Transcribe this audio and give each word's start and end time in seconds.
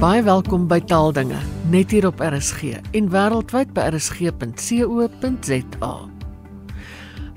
Baie 0.00 0.22
welkom 0.24 0.62
by 0.64 0.78
Taaldinge 0.88 1.36
net 1.68 1.90
hier 1.92 2.06
op 2.08 2.22
RSG 2.24 2.70
en 2.96 3.10
wêreldwyd 3.12 3.74
by 3.76 3.82
rsg.co.za. 3.90 5.90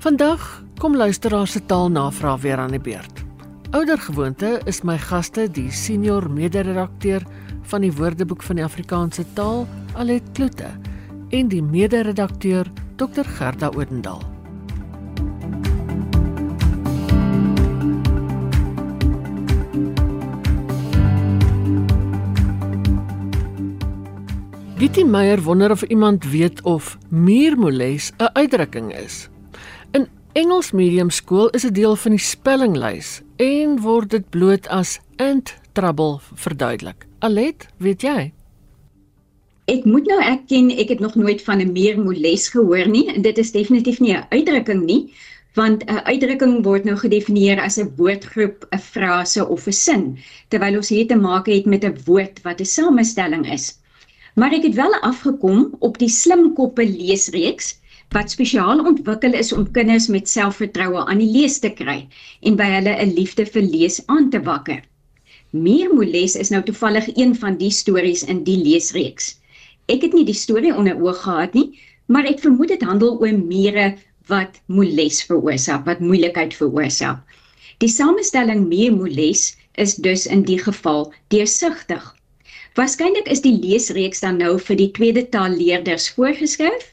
Vandag 0.00 0.46
kom 0.80 0.96
luisteraars 0.96 1.58
se 1.58 1.60
taalnavraag 1.68 2.40
weer 2.40 2.64
aan 2.64 2.72
die 2.72 2.80
beurt. 2.80 3.20
Ouder 3.76 4.00
gewoonte 4.00 4.56
is 4.64 4.80
my 4.80 4.96
gaste 4.96 5.44
die 5.52 5.68
senior 5.68 6.24
mede-redakteur 6.32 7.28
van 7.68 7.84
die 7.84 7.92
Woordeboek 7.92 8.40
van 8.48 8.56
die 8.56 8.64
Afrikaanse 8.64 9.28
taal, 9.36 9.66
Alet 10.00 10.24
Kloete, 10.32 10.72
en 11.36 11.52
die 11.52 11.62
mede-redakteur 11.62 12.72
Dr 12.96 13.28
Gerda 13.36 13.76
Odendaal. 13.76 14.24
Gittie 24.84 25.04
Meyer 25.04 25.40
wonder 25.40 25.70
of 25.70 25.82
iemand 25.82 26.24
weet 26.28 26.60
of 26.62 26.98
muurmoles 27.08 28.12
'n 28.18 28.28
uitdrukking 28.32 28.92
is. 28.96 29.28
In 29.90 30.08
Engels 30.32 30.72
medium 30.72 31.10
skool 31.10 31.48
is 31.48 31.62
dit 31.62 31.74
deel 31.74 31.96
van 31.96 32.10
die 32.10 32.20
spellinglys 32.20 33.22
en 33.36 33.80
word 33.80 34.10
dit 34.10 34.28
bloot 34.30 34.68
as 34.68 35.00
ant 35.16 35.54
trouble 35.72 36.18
verduidelik. 36.34 37.06
Alet, 37.18 37.66
weet 37.76 38.02
jy? 38.02 38.32
Ek 39.64 39.84
moet 39.84 40.04
nou 40.06 40.20
erken 40.20 40.68
ek 40.70 40.88
het 40.88 41.00
nog 41.00 41.14
nooit 41.14 41.42
van 41.42 41.64
'n 41.64 41.72
muurmoles 41.72 42.48
gehoor 42.48 42.88
nie 42.88 43.08
en 43.14 43.22
dit 43.22 43.38
is 43.38 43.52
definitief 43.52 44.00
nie 44.00 44.12
'n 44.12 44.26
uitdrukking 44.28 44.84
nie 44.84 45.14
want 45.54 45.84
'n 45.88 46.04
uitdrukking 46.04 46.64
word 46.64 46.84
nou 46.84 46.96
gedefinieer 46.96 47.60
as 47.60 47.78
'n 47.78 47.94
woordgroep, 47.96 48.68
'n 48.70 48.78
frase 48.78 49.48
of 49.48 49.66
'n 49.66 49.72
sin 49.72 50.18
terwyl 50.48 50.76
ons 50.76 50.88
hier 50.88 51.06
te 51.06 51.16
maak 51.16 51.46
het 51.46 51.64
met 51.64 51.84
'n 51.84 51.96
woord 52.04 52.42
wat 52.42 52.60
'n 52.60 52.64
samestelling 52.64 53.48
is. 53.52 53.80
Maar 54.34 54.54
ek 54.56 54.64
het 54.66 54.74
wel 54.74 54.94
afgekom 55.06 55.74
op 55.78 55.98
die 55.98 56.10
slimkoppe 56.10 56.86
leesreeks 56.86 57.74
wat 58.14 58.30
spesiaal 58.30 58.80
ontwikkel 58.82 59.34
is 59.38 59.52
om 59.54 59.66
kinders 59.76 60.08
met 60.10 60.28
selfvertroue 60.30 61.04
aan 61.06 61.22
die 61.22 61.30
lees 61.30 61.60
te 61.62 61.70
kry 61.70 62.00
en 62.42 62.58
by 62.58 62.66
hulle 62.72 62.94
'n 63.04 63.14
liefde 63.14 63.46
vir 63.46 63.62
lees 63.62 64.00
aan 64.06 64.30
te 64.30 64.40
wakker. 64.42 64.82
Meermoles 65.50 66.34
is 66.34 66.50
nou 66.50 66.62
toevallig 66.62 67.06
een 67.16 67.34
van 67.38 67.56
die 67.62 67.70
stories 67.70 68.24
in 68.24 68.42
die 68.44 68.58
leesreeks. 68.58 69.36
Ek 69.86 70.02
het 70.02 70.12
nie 70.18 70.24
die 70.24 70.34
storie 70.34 70.74
onder 70.74 70.98
oog 70.98 71.22
gehad 71.22 71.54
nie, 71.54 71.78
maar 72.06 72.26
ek 72.26 72.42
vermoed 72.42 72.74
dit 72.74 72.82
handel 72.82 73.20
oor 73.20 73.38
mure 73.38 73.94
wat 74.26 74.60
moles 74.66 75.22
veroorsaak, 75.22 75.84
wat 75.86 76.00
moeilikheid 76.00 76.54
veroorsaak. 76.54 77.22
Die 77.78 77.88
samestelling 77.88 78.66
meermoles 78.66 79.56
is 79.74 79.94
dus 79.94 80.26
in 80.26 80.42
die 80.42 80.58
geval 80.58 81.12
deursigtig. 81.28 82.14
Waarskynlik 82.74 83.28
is 83.30 83.42
die 83.42 83.54
leesreeks 83.54 84.20
dan 84.24 84.40
nou 84.42 84.56
vir 84.58 84.76
die 84.80 84.90
tweede 84.96 85.22
taalleerders 85.30 86.08
voorgeskryf 86.16 86.88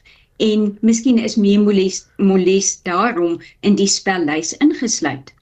en 0.46 0.68
miskien 0.86 1.18
is 1.18 1.34
Memoles 1.34 2.04
Moles 2.22 2.68
daarom 2.86 3.40
in 3.66 3.74
die 3.80 3.88
spellys 3.90 4.52
ingesluit. 4.62 5.32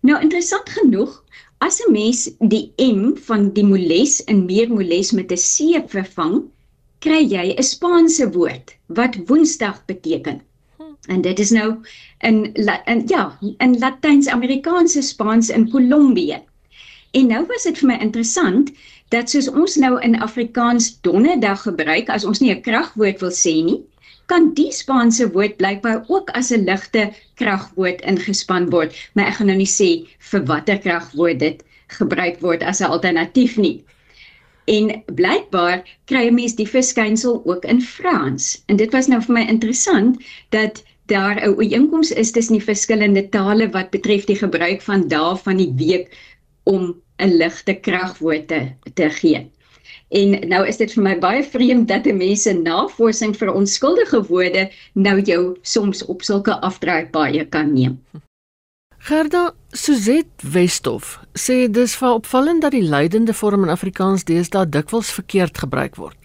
Nou 0.00 0.16
interessant 0.24 0.72
genoeg, 0.78 1.12
as 1.60 1.82
'n 1.84 1.92
mens 1.92 2.24
die 2.54 2.72
M 2.80 3.20
van 3.28 3.50
die 3.52 3.66
Moles 3.68 4.20
in 4.24 4.46
Meermoles 4.48 5.12
met 5.12 5.32
'n 5.32 5.44
C 5.44 5.84
vervang, 5.92 6.40
kry 7.04 7.20
jy 7.36 7.46
'n 7.52 7.62
Spaanse 7.62 8.32
woord 8.32 8.76
wat 8.86 9.20
Woensdag 9.28 9.84
beteken. 9.84 10.40
En 11.06 11.20
dit 11.20 11.38
is 11.38 11.50
nou 11.50 11.76
in, 12.20 12.54
in 12.86 13.02
ja, 13.06 13.38
in 13.58 13.78
Latyns-Amerikaanse 13.78 15.02
Spaans 15.02 15.50
in 15.50 15.70
Kolombië. 15.70 16.40
En 17.16 17.26
nou 17.32 17.46
was 17.48 17.64
dit 17.64 17.78
vir 17.80 17.88
my 17.88 17.94
interessant 18.04 18.72
dat 19.14 19.30
soos 19.32 19.46
ons 19.48 19.76
nou 19.80 19.94
in 20.04 20.18
Afrikaans 20.20 20.88
donderdag 21.06 21.62
gebruik 21.64 22.10
as 22.12 22.26
ons 22.28 22.42
nie 22.42 22.50
'n 22.52 22.60
kragwoord 22.66 23.22
wil 23.24 23.32
sê 23.32 23.54
nie, 23.64 23.78
kan 24.26 24.50
die 24.58 24.72
Spaanse 24.72 25.28
woord 25.36 25.56
blykbaar 25.56 26.04
ook 26.12 26.30
as 26.40 26.50
'n 26.52 26.66
ligte 26.66 27.04
kragwoord 27.40 28.02
ingespan 28.12 28.68
word, 28.70 28.92
maar 29.14 29.30
ek 29.30 29.38
gaan 29.38 29.46
nou 29.46 29.56
nie 29.56 29.72
sê 29.80 29.90
vir 30.30 30.44
watter 30.50 30.78
kragwoord 30.78 31.38
dit 31.38 31.62
gebruik 31.98 32.40
word 32.40 32.62
as 32.62 32.80
'n 32.80 32.90
alternatief 32.90 33.56
nie. 33.56 33.84
En 34.66 35.02
blykbaar 35.06 35.84
kry 36.04 36.26
'n 36.26 36.34
mens 36.34 36.54
die 36.54 36.68
verskynsel 36.68 37.42
ook 37.44 37.64
in 37.64 37.80
Frans. 37.80 38.62
En 38.66 38.76
dit 38.76 38.92
was 38.92 39.06
nou 39.06 39.22
vir 39.22 39.34
my 39.34 39.46
interessant 39.48 40.20
dat 40.50 40.84
daar 41.06 41.40
'n 41.40 41.48
ooreenkoms 41.48 42.10
is 42.10 42.30
tussen 42.30 42.58
die 42.58 42.68
verskillende 42.72 43.28
tale 43.28 43.70
wat 43.70 43.90
betref 43.90 44.24
die 44.24 44.36
gebruik 44.44 44.82
van 44.82 45.08
dae 45.08 45.36
van 45.36 45.56
die 45.56 45.72
week 45.76 46.12
om 46.64 46.94
'n 47.18 47.36
ligte 47.36 47.74
kragwoord 47.74 48.48
te, 48.48 48.60
te 48.94 49.10
gee. 49.10 49.50
En 50.08 50.48
nou 50.48 50.66
is 50.66 50.76
dit 50.76 50.92
vir 50.92 51.02
my 51.02 51.14
baie 51.18 51.42
vreemd 51.42 51.88
dat 51.88 52.04
mense 52.04 52.52
navorsing 52.52 53.34
vir 53.36 53.52
onskuldige 53.52 54.22
woorde 54.28 54.70
nou 54.94 55.20
jou 55.20 55.56
soms 55.62 56.04
op 56.04 56.22
sulke 56.22 56.60
afdraai 56.60 57.08
baie 57.10 57.44
kan 57.44 57.72
neem. 57.72 57.98
Gerda 58.98 59.54
Suzet 59.70 60.42
Westhof 60.42 61.18
sê 61.38 61.66
dis 61.70 61.96
vir 61.96 62.14
opvallend 62.20 62.62
dat 62.62 62.74
die 62.74 62.82
leidende 62.82 63.34
vorm 63.34 63.66
in 63.66 63.70
Afrikaans 63.70 64.24
deesdae 64.24 64.66
dikwels 64.68 65.10
verkeerd 65.10 65.58
gebruik 65.58 65.96
word. 65.96 66.18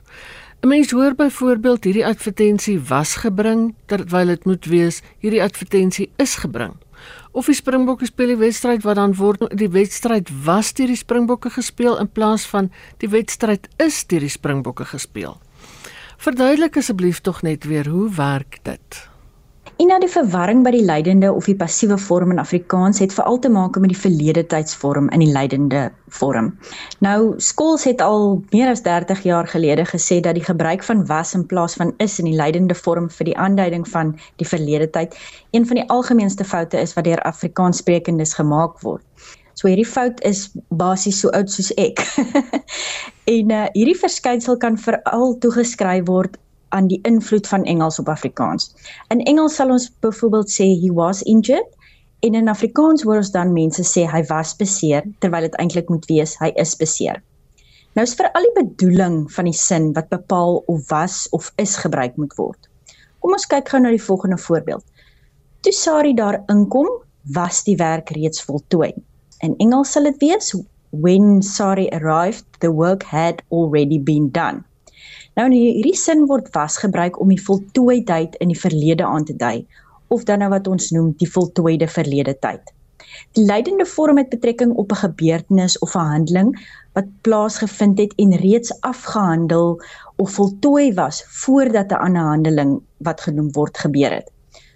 'n 0.61 0.67
Mens 0.67 0.91
hoor 0.91 1.15
byvoorbeeld 1.15 1.83
hierdie 1.83 2.05
advertensie 2.05 2.79
was 2.79 3.15
gebring 3.15 3.73
terwyl 3.85 4.27
dit 4.27 4.45
moet 4.45 4.65
wees 4.65 5.01
hierdie 5.19 5.43
advertensie 5.43 6.11
is 6.17 6.35
gebring 6.35 6.77
of 7.31 7.47
die 7.47 7.55
Springbokke 7.55 8.05
speel 8.05 8.33
die 8.33 8.41
wedstryd 8.41 8.83
wat 8.83 8.99
dan 8.99 9.15
word 9.15 9.45
die 9.57 9.69
wedstryd 9.71 10.31
was 10.45 10.73
deur 10.75 10.91
die 10.91 10.99
Springbokke 10.99 11.51
gespeel 11.53 11.97
in 12.01 12.09
plaas 12.11 12.45
van 12.49 12.71
die 13.03 13.09
wedstryd 13.11 13.69
is 13.81 14.03
deur 14.07 14.25
die 14.25 14.31
Springbokke 14.31 14.85
gespeel. 14.85 15.37
Verduidelik 16.21 16.77
asseblief 16.77 17.21
tog 17.25 17.41
net 17.41 17.65
weer 17.65 17.87
hoe 17.89 18.09
werk 18.15 18.59
dit? 18.63 19.10
En 19.81 19.87
nou 19.89 19.97
die 19.97 20.11
verwarring 20.13 20.59
by 20.61 20.69
die 20.75 20.83
lydende 20.85 21.31
of 21.33 21.47
die 21.49 21.55
passiewe 21.57 21.95
vorm 21.97 22.29
in 22.35 22.39
Afrikaans 22.41 22.99
het 23.01 23.13
veral 23.17 23.39
te 23.41 23.49
maak 23.49 23.79
met 23.81 23.89
die 23.89 23.97
verlede 23.97 24.43
tydsvorm 24.45 25.07
in 25.15 25.23
die 25.23 25.31
lydende 25.33 25.87
vorm. 26.19 26.51
Nou 27.01 27.33
skools 27.41 27.87
het 27.89 28.03
al 28.05 28.43
meer 28.51 28.69
as 28.69 28.83
30 28.85 29.23
jaar 29.25 29.49
gelede 29.49 29.87
gesê 29.89 30.19
dat 30.21 30.37
die 30.37 30.45
gebruik 30.45 30.85
van 30.85 31.01
was 31.09 31.33
in 31.33 31.47
plaas 31.49 31.79
van 31.81 31.95
is 31.97 32.19
in 32.21 32.29
die 32.29 32.37
lydende 32.37 32.77
vorm 32.77 33.09
vir 33.09 33.31
die 33.31 33.37
aanduiding 33.47 33.87
van 33.89 34.13
die 34.37 34.45
verlede 34.45 34.89
tyd 34.99 35.17
een 35.57 35.65
van 35.65 35.81
die 35.81 35.87
algemeenste 35.89 36.45
foute 36.45 36.77
is 36.77 36.93
wat 36.93 37.09
deur 37.09 37.23
Afrikaanssprekendes 37.31 38.35
gemaak 38.37 38.77
word. 38.85 39.01
So 39.57 39.65
hierdie 39.65 39.87
fout 39.87 40.21
is 40.21 40.51
basies 40.69 41.23
so 41.25 41.33
oud 41.33 41.49
soos 41.49 41.73
ek. 41.81 42.05
en 43.35 43.49
uh, 43.49 43.65
hierdie 43.73 43.97
verskynsel 43.97 44.61
kan 44.61 44.77
veral 44.77 45.39
toegeskryf 45.41 46.05
word 46.05 46.37
aan 46.75 46.87
die 46.91 46.99
invloed 47.07 47.47
van 47.47 47.63
Engels 47.63 47.99
op 47.99 48.09
Afrikaans. 48.09 48.71
In 49.13 49.23
Engels 49.29 49.55
sal 49.59 49.73
ons 49.73 49.89
byvoorbeeld 50.03 50.51
sê 50.51 50.67
he 50.83 50.91
was 50.95 51.21
injured 51.23 51.67
en 52.25 52.37
in 52.37 52.51
Afrikaans 52.51 53.03
hoor 53.03 53.21
ons 53.21 53.33
dan 53.33 53.53
mense 53.53 53.83
sê 53.87 54.05
hy 54.09 54.23
was 54.29 54.55
beseer 54.59 55.07
terwyl 55.19 55.47
dit 55.47 55.59
eintlik 55.63 55.89
moet 55.89 56.07
wees 56.11 56.37
hy 56.39 56.51
is 56.61 56.75
beseer. 56.79 57.21
Nou 57.97 58.05
is 58.07 58.15
vir 58.15 58.29
al 58.31 58.45
die 58.47 58.57
bedoeling 58.61 59.23
van 59.35 59.49
die 59.49 59.57
sin 59.57 59.91
wat 59.97 60.07
bepaal 60.13 60.61
of 60.71 60.83
was 60.89 61.25
of 61.35 61.51
is 61.59 61.75
gebruik 61.83 62.15
moet 62.21 62.35
word. 62.39 62.69
Kom 63.19 63.35
ons 63.35 63.47
kyk 63.49 63.67
gou 63.69 63.81
na 63.81 63.91
die 63.91 64.01
volgende 64.01 64.39
voorbeeld. 64.39 64.85
Toe 65.61 65.73
Sari 65.75 66.13
daar 66.17 66.39
inkom, 66.49 66.87
was 67.35 67.63
die 67.67 67.75
werk 67.77 68.09
reeds 68.15 68.41
voltooi. 68.47 68.93
In 69.45 69.57
Engels 69.59 69.91
sal 69.93 70.07
dit 70.09 70.23
wees 70.23 70.53
when 70.91 71.41
Sari 71.41 71.89
arrived, 71.91 72.45
the 72.59 72.71
work 72.71 73.03
had 73.03 73.43
already 73.51 73.99
been 73.99 74.31
done. 74.31 74.63
Nou 75.39 75.45
in 75.47 75.55
hierdie 75.55 75.95
sin 75.95 76.25
word 76.27 76.49
was 76.55 76.77
gebruik 76.77 77.19
om 77.23 77.29
die 77.31 77.43
voltooidheid 77.43 78.35
in 78.43 78.51
die 78.51 78.59
verlede 78.59 79.05
aan 79.07 79.25
te 79.25 79.35
dui 79.35 79.65
of 80.11 80.25
dan 80.27 80.43
nou 80.43 80.49
wat 80.51 80.67
ons 80.67 80.89
noem 80.91 81.13
die 81.21 81.29
voltooide 81.31 81.87
verlede 81.87 82.33
tyd. 82.43 82.73
Die 83.37 83.45
leidende 83.47 83.85
vorm 83.87 84.19
het 84.19 84.29
betrekking 84.33 84.73
op 84.75 84.91
'n 84.91 85.01
gebeurtenis 85.03 85.79
of 85.79 85.95
'n 85.95 86.09
handeling 86.11 86.51
wat 86.93 87.07
plaasgevind 87.21 87.97
het 87.99 88.13
en 88.15 88.35
reeds 88.35 88.73
afgehandel 88.81 89.81
of 90.15 90.31
voltooi 90.31 90.93
was 90.93 91.23
voordat 91.43 91.91
'n 91.91 92.03
ander 92.07 92.21
handeling 92.21 92.81
wat 92.97 93.21
genoem 93.21 93.51
word 93.51 93.77
gebeur 93.77 94.11
het. 94.11 94.31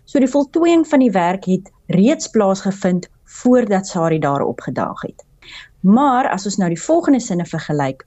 So 0.05 0.19
die 0.19 0.31
voltooiing 0.31 0.87
van 0.87 0.99
die 0.99 1.11
werk 1.11 1.45
het 1.45 1.71
reeds 1.87 2.27
plaasgevind 2.27 3.09
voordat 3.23 3.87
Sari 3.87 4.19
daar 4.19 4.41
opgedaag 4.41 5.01
het. 5.01 5.25
Maar 5.79 6.29
as 6.29 6.45
ons 6.45 6.57
nou 6.57 6.69
die 6.69 6.81
volgende 6.81 7.19
sinne 7.19 7.45
vergelyk, 7.45 8.05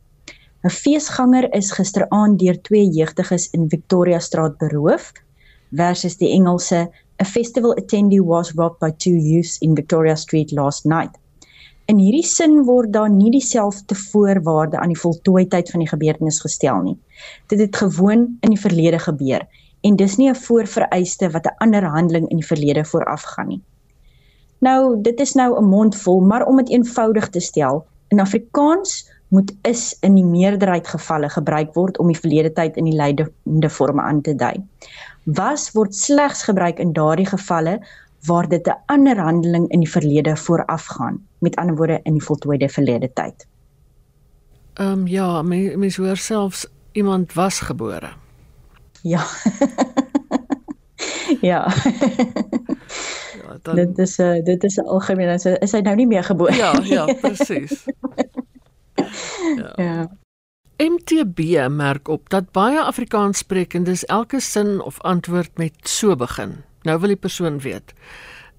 'n 0.64 0.70
Feesganger 0.70 1.46
is 1.54 1.70
gisteraand 1.70 2.38
deur 2.38 2.56
twee 2.66 2.88
jeugdiges 2.90 3.44
in 3.54 3.68
Victoria 3.68 4.18
Straat 4.18 4.56
beroof 4.58 5.12
versus 5.70 6.16
die 6.18 6.32
Engelse 6.34 6.88
A 7.22 7.24
festival 7.24 7.74
attendee 7.74 8.22
was 8.22 8.52
robbed 8.54 8.78
by 8.78 8.90
two 8.90 9.14
youths 9.14 9.58
in 9.58 9.74
Victoria 9.74 10.16
Street 10.16 10.52
last 10.52 10.84
night. 10.84 11.14
In 11.86 11.98
hierdie 11.98 12.26
sin 12.26 12.64
word 12.66 12.92
daar 12.92 13.10
nie 13.10 13.30
dieselfde 13.30 13.94
voorwaarde 13.94 14.78
aan 14.78 14.92
die 14.92 15.00
voltooidheid 15.00 15.70
van 15.70 15.82
die 15.82 15.88
gebeurtenis 15.88 16.40
gestel 16.42 16.82
nie. 16.82 16.96
Dit 17.46 17.62
het 17.62 17.76
gewoon 17.76 18.26
in 18.40 18.54
die 18.54 18.60
verlede 18.60 18.98
gebeur 18.98 19.46
en 19.86 19.96
dis 19.96 20.16
nie 20.18 20.28
'n 20.30 20.34
voorvereiste 20.34 21.30
wat 21.30 21.46
'n 21.46 21.58
ander 21.58 21.84
handeling 21.86 22.28
in 22.30 22.42
die 22.42 22.50
verlede 22.50 22.84
voorafgaan 22.84 23.48
nie. 23.48 23.62
Nou, 24.58 25.02
dit 25.02 25.20
is 25.20 25.34
nou 25.34 25.58
'n 25.58 25.64
mondvol, 25.64 26.20
maar 26.20 26.46
om 26.46 26.56
dit 26.56 26.70
eenvoudig 26.70 27.28
te 27.28 27.40
stel, 27.40 27.86
in 28.08 28.20
Afrikaans 28.20 29.10
moet 29.28 29.52
is 29.68 29.96
in 30.00 30.14
die 30.14 30.24
meerderheid 30.24 30.88
gevalle 30.88 31.28
gebruik 31.28 31.74
word 31.76 31.98
om 31.98 32.08
die 32.12 32.20
verlede 32.20 32.52
tyd 32.52 32.76
in 32.76 32.88
die 32.88 32.96
lydende 32.96 33.70
vorme 33.70 34.02
aan 34.02 34.22
te 34.24 34.34
dui. 34.34 34.56
Was 35.24 35.70
word 35.76 35.94
slegs 35.94 36.42
gebruik 36.48 36.78
in 36.78 36.92
daardie 36.96 37.28
gevalle 37.28 37.78
waar 38.26 38.48
dit 38.48 38.66
'n 38.66 38.78
ander 38.86 39.18
handeling 39.20 39.68
in 39.68 39.80
die 39.80 39.90
verlede 39.90 40.36
voorafgaan, 40.36 41.26
met 41.38 41.56
ander 41.56 41.76
woorde 41.76 42.00
in 42.02 42.12
die 42.12 42.24
voltooide 42.24 42.68
verlede 42.68 43.12
tyd. 43.12 43.46
Ehm 44.74 44.92
um, 44.92 45.06
ja, 45.06 45.42
mens 45.42 45.76
mens 45.76 45.96
hoor 45.96 46.16
selfs 46.16 46.66
iemand 46.92 47.32
was 47.32 47.60
gebore. 47.60 48.10
Ja. 49.02 49.26
ja. 51.50 51.72
ja 53.42 53.58
dan... 53.62 53.74
Dit 53.74 53.98
is 53.98 54.16
'n 54.18 54.22
uh, 54.22 54.44
dit 54.44 54.64
is 54.64 54.76
'n 54.76 54.86
algemeen 54.86 55.28
is 55.60 55.72
hy 55.72 55.80
nou 55.80 55.96
nie 55.96 56.06
meer 56.06 56.24
gebore. 56.24 56.54
Ja, 56.54 56.72
ja, 56.84 57.04
presies. 57.20 57.84
ja. 59.56 59.72
ja. 59.76 60.08
MTB 60.78 61.68
merk 61.68 62.08
op 62.08 62.28
dat 62.30 62.52
baie 62.52 62.80
Afrikaanssprekendes 62.80 64.04
elke 64.04 64.40
sin 64.40 64.80
of 64.80 65.00
antwoord 65.00 65.56
met 65.56 65.74
so 65.82 66.16
begin. 66.16 66.62
Nou 66.82 67.00
wil 67.00 67.08
die 67.08 67.16
persoon 67.16 67.58
weet: 67.58 67.94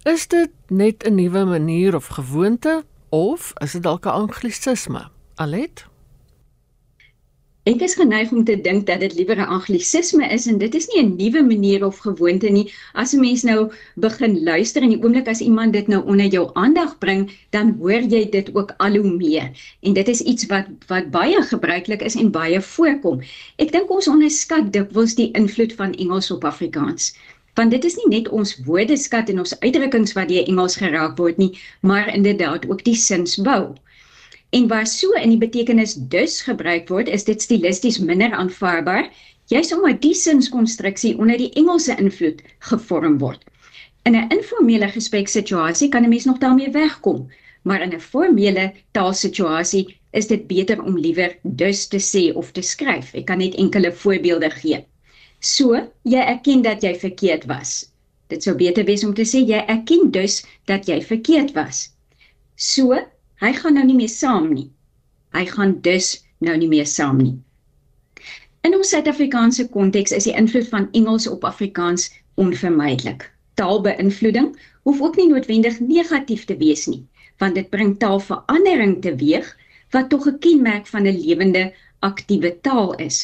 Is 0.04 0.28
dit 0.28 0.52
net 0.68 1.04
'n 1.08 1.16
nuwe 1.16 1.46
manier 1.46 1.96
of 1.96 2.08
gewoonte 2.08 2.84
of 3.10 3.54
is 3.64 3.72
dit 3.72 3.84
dalk 3.84 4.06
'n 4.06 4.10
anglisisme? 4.10 5.08
Alet? 5.36 5.89
Ek 7.70 7.84
is 7.86 7.94
geneig 7.94 8.32
om 8.34 8.42
te 8.46 8.56
dink 8.66 8.88
dat 8.88 9.04
dit 9.04 9.14
liewer 9.14 9.38
'n 9.42 9.52
anglisisme 9.56 10.28
is 10.36 10.46
en 10.52 10.58
dit 10.58 10.76
is 10.78 10.88
nie 10.90 11.02
'n 11.02 11.12
nuwe 11.18 11.42
manier 11.50 11.86
of 11.86 11.98
gewoonte 12.06 12.50
nie. 12.50 12.72
As 12.94 13.14
'n 13.14 13.20
mens 13.22 13.44
nou 13.44 13.70
begin 14.06 14.44
luister 14.44 14.82
en 14.82 14.90
die 14.90 15.02
oomblik 15.04 15.28
as 15.28 15.42
iemand 15.48 15.74
dit 15.74 15.88
nou 15.88 16.02
onder 16.06 16.26
jou 16.26 16.50
aandag 16.54 16.98
bring, 16.98 17.30
dan 17.50 17.76
hoor 17.80 18.02
jy 18.14 18.30
dit 18.30 18.50
ook 18.56 18.74
al 18.78 18.96
hoe 18.96 19.12
meer. 19.12 19.52
En 19.82 19.94
dit 19.94 20.08
is 20.08 20.22
iets 20.22 20.46
wat 20.46 20.66
wat 20.88 21.12
baie 21.12 21.42
gebruiklik 21.42 22.02
is 22.02 22.16
en 22.16 22.32
baie 22.32 22.62
voorkom. 22.62 23.22
Ek 23.58 23.72
dink 23.72 23.92
ons 23.92 24.08
onderskat 24.08 24.74
dikwels 24.74 25.16
die 25.16 25.32
invloed 25.32 25.74
van 25.74 25.94
Engels 25.94 26.32
op 26.32 26.44
Afrikaans. 26.44 27.14
Want 27.54 27.72
dit 27.72 27.86
is 27.86 27.96
nie 27.96 28.18
net 28.18 28.30
ons 28.30 28.58
woordeskat 28.66 29.30
en 29.30 29.40
ons 29.40 29.60
uitdrukkings 29.60 30.14
wat 30.14 30.30
deur 30.30 30.48
Engels 30.48 30.76
geraak 30.76 31.18
word 31.18 31.38
nie, 31.38 31.60
maar 31.82 32.16
inderdaad 32.16 32.70
ook 32.70 32.84
die 32.84 32.96
sinsbou. 32.96 33.76
En 34.50 34.68
waar 34.68 34.88
so 34.88 35.12
in 35.12 35.30
die 35.30 35.42
betekenis 35.42 35.94
dus 35.94 36.42
gebruik 36.42 36.88
word, 36.90 37.08
is 37.08 37.24
dit 37.24 37.42
stilisties 37.42 38.00
minder 38.00 38.32
aanvaarbaar, 38.32 39.12
juis 39.50 39.74
omdat 39.74 40.02
die 40.02 40.14
sinskonstruksie 40.14 41.18
onder 41.18 41.38
die 41.38 41.52
Engelse 41.54 41.96
invloed 41.98 42.42
gevorm 42.72 43.18
word. 43.22 43.46
In 44.10 44.16
'n 44.16 44.32
informele 44.34 44.90
gespreksituasie 44.90 45.90
kan 45.90 46.04
'n 46.04 46.10
mens 46.10 46.26
nog 46.26 46.38
daarmee 46.38 46.72
wegkom, 46.72 47.30
maar 47.62 47.82
in 47.82 47.94
'n 47.94 48.00
formele 48.00 48.74
taalsituasie 48.92 50.00
is 50.12 50.28
dit 50.28 50.48
beter 50.48 50.84
om 50.84 50.98
liewer 50.98 51.38
dus 51.44 51.88
te 51.88 52.00
sê 52.00 52.34
of 52.34 52.52
te 52.52 52.62
skryf. 52.62 53.14
Ek 53.14 53.26
kan 53.26 53.38
net 53.38 53.56
enkele 53.56 53.92
voorbeelde 53.92 54.50
gee. 54.50 54.86
So, 55.40 55.76
jy 56.04 56.20
erken 56.20 56.62
dat 56.62 56.82
jy 56.82 56.96
verkeerd 56.96 57.46
was. 57.46 57.92
Dit 58.28 58.44
sou 58.44 58.56
beter 58.56 58.86
wees 58.86 59.04
om 59.04 59.14
te 59.14 59.26
sê 59.26 59.46
jy 59.46 59.62
erken 59.68 60.12
dus 60.12 60.44
dat 60.66 60.88
jy 60.88 61.02
verkeerd 61.02 61.54
was. 61.54 61.90
So, 62.56 62.98
Hy 63.40 63.54
gaan 63.56 63.78
nou 63.80 63.86
nie 63.88 63.96
meer 63.96 64.12
saam 64.12 64.50
nie. 64.54 64.68
Hy 65.32 65.46
gaan 65.48 65.78
dus 65.86 66.08
nou 66.44 66.56
nie 66.60 66.68
meer 66.68 66.88
saam 66.88 67.22
nie. 67.24 67.38
In 68.68 68.74
ons 68.76 68.90
Suid-Afrikaanse 68.92 69.70
konteks 69.72 70.12
is 70.18 70.26
die 70.28 70.36
invloed 70.36 70.68
van 70.68 70.90
Engels 71.00 71.28
op 71.32 71.46
Afrikaans 71.48 72.10
onvermydelik. 72.36 73.24
Taalbeïnvloeding 73.56 74.50
hoef 74.84 75.00
ook 75.02 75.16
nie 75.20 75.30
noodwendig 75.30 75.80
negatief 75.80 76.44
te 76.50 76.58
wees 76.60 76.84
nie, 76.92 77.06
want 77.40 77.56
dit 77.56 77.70
bring 77.72 77.96
taalverandering 78.04 78.98
teweeg 79.06 79.48
wat 79.96 80.10
tog 80.12 80.28
'n 80.28 80.40
kenmerk 80.44 80.88
van 80.88 81.08
'n 81.08 81.20
lewende, 81.24 81.64
aktiewe 82.00 82.52
taal 82.62 82.96
is. 82.96 83.22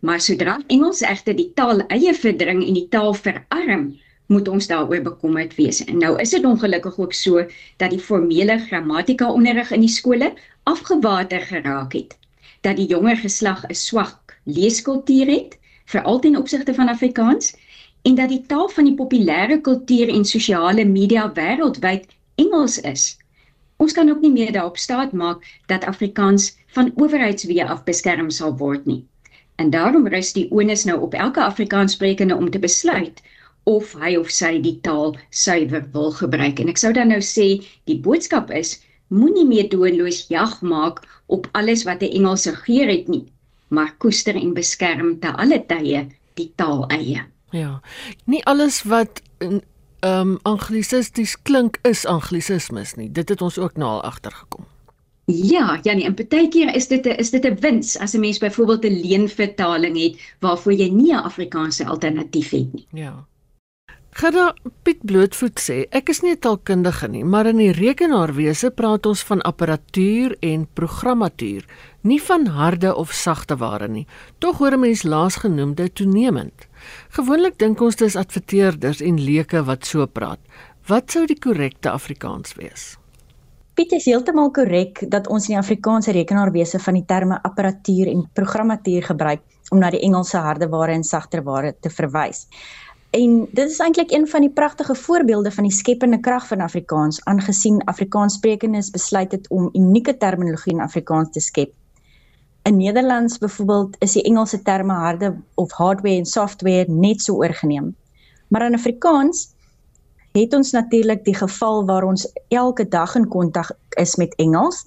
Maar 0.00 0.20
sodra 0.20 0.60
Engels 0.66 1.00
egter 1.00 1.36
die 1.36 1.52
taal 1.54 1.80
eie 1.88 2.14
verdring 2.14 2.60
en 2.66 2.74
die 2.74 2.88
taal 2.88 3.14
verarm, 3.14 3.96
moet 4.26 4.48
ons 4.48 4.66
daaroor 4.66 5.02
bekommerd 5.02 5.54
wees. 5.54 5.84
En 5.84 5.98
nou 5.98 6.14
is 6.20 6.30
dit 6.30 6.44
ongelukkig 6.44 6.98
ook 6.98 7.12
so 7.12 7.44
dat 7.76 7.90
die 7.90 8.02
formele 8.02 8.58
grammatika 8.58 9.30
onderrig 9.32 9.70
in 9.70 9.80
die 9.80 9.92
skole 9.92 10.32
afgewater 10.62 11.40
geraak 11.40 11.92
het. 11.92 12.16
Dat 12.60 12.76
die 12.76 12.86
jonger 12.86 13.16
geslag 13.16 13.64
'n 13.68 13.74
swak 13.74 14.38
leeskultuur 14.44 15.26
het, 15.26 15.58
veral 15.84 16.18
ten 16.18 16.36
opsigte 16.36 16.74
van 16.74 16.88
Afrikaans, 16.88 17.54
en 18.02 18.14
dat 18.14 18.28
die 18.28 18.44
taal 18.46 18.68
van 18.68 18.84
die 18.84 18.94
populêre 18.94 19.60
kultuur 19.60 20.08
en 20.08 20.24
sosiale 20.24 20.84
media 20.84 21.32
wêreldwyd 21.34 22.04
Engels 22.34 22.80
is. 22.80 23.16
Ons 23.76 23.92
kan 23.92 24.10
ook 24.10 24.20
nie 24.20 24.32
meer 24.32 24.52
daarop 24.52 24.76
staat 24.76 25.12
maak 25.12 25.44
dat 25.66 25.84
Afrikaans 25.84 26.56
van 26.66 26.92
owerheidswee 26.94 27.64
af 27.64 27.84
beskerm 27.84 28.30
sal 28.30 28.56
word 28.56 28.86
nie. 28.86 29.04
En 29.56 29.70
daarom 29.70 30.08
rus 30.08 30.32
die 30.32 30.50
onus 30.50 30.84
nou 30.84 31.00
op 31.00 31.14
elke 31.14 31.42
Afrikaanssprekende 31.42 32.36
om 32.36 32.50
te 32.50 32.58
besluit 32.58 33.22
of 33.66 33.92
hy 33.98 34.14
of 34.16 34.30
sy 34.30 34.56
die 34.62 34.78
taal 34.86 35.16
suiwer 35.30 35.84
wil 35.92 36.12
gebruik. 36.14 36.60
En 36.62 36.68
ek 36.70 36.78
sou 36.78 36.92
dan 36.94 37.10
nou 37.10 37.20
sê 37.20 37.48
die 37.90 37.98
boodskap 37.98 38.50
is 38.54 38.76
moenie 39.10 39.46
meer 39.46 39.68
doelloos 39.70 40.26
jag 40.30 40.60
maak 40.62 41.02
op 41.26 41.48
alles 41.52 41.84
wat 41.84 42.02
'n 42.02 42.14
Engelse 42.18 42.54
geur 42.54 42.88
het 42.88 43.08
nie, 43.08 43.24
maar 43.68 43.94
koester 43.98 44.36
en 44.36 44.54
beskerm 44.54 45.18
te 45.20 45.32
alle 45.32 45.58
tye 45.66 46.06
die 46.34 46.52
taal 46.56 46.86
eie. 46.88 47.26
Ja. 47.50 47.80
Nie 48.24 48.44
alles 48.44 48.82
wat 48.82 49.22
ehm 49.38 49.60
um, 50.02 50.38
anglisisties 50.42 51.36
klink 51.42 51.78
is 51.82 52.06
anglisismes 52.06 52.94
nie. 52.94 53.12
Dit 53.12 53.28
het 53.28 53.42
ons 53.42 53.58
ook 53.58 53.76
nou 53.76 53.90
al 53.90 54.02
agtergekom. 54.02 54.64
Ja, 55.26 55.80
ja 55.82 55.92
nee, 55.92 56.04
en 56.04 56.14
partykeer 56.14 56.74
is 56.74 56.88
dit 56.88 57.06
'n 57.06 57.18
is 57.18 57.30
dit 57.30 57.44
'n 57.44 57.58
wins 57.60 57.98
as 57.98 58.14
'n 58.14 58.20
mens 58.20 58.38
byvoorbeeld 58.38 58.84
'n 58.84 59.00
leenvertaling 59.00 59.98
het 59.98 60.20
waarvoor 60.40 60.72
jy 60.72 60.88
nie 60.88 61.12
'n 61.12 61.24
Afrikaanse 61.24 61.86
alternatief 61.86 62.50
het 62.50 62.72
nie. 62.72 62.86
Ja. 62.92 63.26
Gerda 64.16 64.54
Piet 64.80 65.02
Blootvoet 65.04 65.60
sê 65.60 65.74
ek 65.92 66.08
is 66.08 66.22
nie 66.24 66.32
'n 66.32 66.40
taalkundige 66.40 67.08
nie, 67.08 67.24
maar 67.24 67.46
in 67.46 67.58
die 67.60 67.72
rekenaarwese 67.76 68.70
praat 68.70 69.04
ons 69.06 69.22
van 69.22 69.42
apparatuur 69.42 70.36
en 70.40 70.66
programmatuur, 70.72 71.66
nie 72.00 72.22
van 72.22 72.46
harde 72.46 72.94
of 72.96 73.12
sagte 73.12 73.56
ware 73.60 73.88
nie. 73.88 74.06
Tog 74.38 74.58
hoor 74.58 74.72
'n 74.72 74.80
mens 74.80 75.02
laasgenoemde 75.02 75.92
toenemend. 75.92 76.66
Gewoonlik 77.10 77.58
dink 77.58 77.80
ons 77.80 77.96
dis 77.96 78.16
adverteerders 78.16 79.02
en 79.02 79.20
leuke 79.20 79.64
wat 79.64 79.84
so 79.84 80.06
praat. 80.06 80.40
Wat 80.86 81.10
sou 81.10 81.26
die 81.26 81.38
korrekte 81.38 81.90
Afrikaans 81.90 82.54
wees? 82.54 82.96
Piet 83.74 83.92
is 83.92 84.06
heeltemal 84.06 84.50
korrek 84.50 85.10
dat 85.10 85.26
ons 85.28 85.48
in 85.48 85.54
die 85.54 85.60
Afrikaanse 85.60 86.12
rekenaarwese 86.12 86.78
van 86.78 86.94
die 86.94 87.04
terme 87.04 87.42
apparatuur 87.42 88.08
en 88.08 88.30
programmatuur 88.32 89.02
gebruik 89.02 89.42
om 89.70 89.78
na 89.78 89.90
die 89.90 90.00
Engelse 90.00 90.38
harde 90.38 90.68
ware 90.68 90.92
en 90.92 91.04
sagter 91.04 91.42
ware 91.42 91.74
te 91.80 91.90
verwys. 91.90 92.46
En 93.10 93.48
dit 93.50 93.70
is 93.70 93.78
eintlik 93.78 94.10
een 94.10 94.28
van 94.28 94.40
die 94.40 94.50
pragtige 94.50 94.94
voorbeelde 94.94 95.50
van 95.52 95.62
die 95.62 95.72
skepende 95.72 96.20
krag 96.20 96.46
van 96.46 96.60
Afrikaans 96.60 97.24
aangesien 97.24 97.84
Afrikaanssprekendes 97.84 98.90
besluit 98.90 99.32
het 99.32 99.48
om 99.48 99.68
unieke 99.72 100.16
terminologie 100.16 100.72
in 100.72 100.80
Afrikaans 100.80 101.30
te 101.30 101.40
skep. 101.40 101.72
In 102.62 102.76
Nederlands 102.76 103.38
byvoorbeeld 103.38 103.96
is 103.98 104.12
die 104.12 104.22
Engelse 104.22 104.62
terme 104.62 104.92
harde 104.92 105.36
of 105.54 105.72
hardware 105.72 106.16
en 106.16 106.26
software 106.26 106.84
net 106.88 107.22
so 107.22 107.34
oorgeneem. 107.34 107.96
Maar 108.48 108.66
in 108.66 108.74
Afrikaans 108.74 109.54
het 110.32 110.54
ons 110.54 110.70
natuurlik 110.70 111.24
die 111.24 111.34
geval 111.34 111.84
waar 111.86 112.04
ons 112.04 112.32
elke 112.48 112.88
dag 112.88 113.14
in 113.14 113.28
kontak 113.28 113.76
is 113.88 114.16
met 114.16 114.34
Engels 114.34 114.84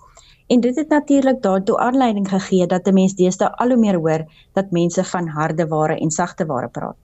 en 0.48 0.60
dit 0.60 0.76
het 0.76 0.90
natuurlik 0.90 1.42
daartoe 1.42 1.78
aanleiding 1.78 2.30
gegee 2.30 2.68
dat 2.68 2.88
'n 2.88 2.94
mens 2.94 3.16
deesdae 3.16 3.56
al 3.56 3.68
hoe 3.68 3.78
meer 3.78 3.96
hoor 3.96 4.26
dat 4.54 4.72
mense 4.72 5.04
van 5.04 5.28
harde 5.28 5.68
ware 5.68 6.00
en 6.00 6.12
sagte 6.12 6.46
ware 6.46 6.68
praat. 6.68 6.96